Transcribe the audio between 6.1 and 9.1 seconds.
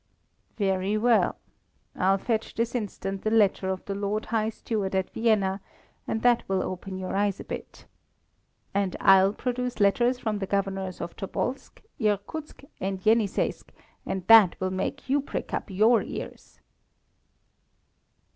that will open your eyes a bit." "And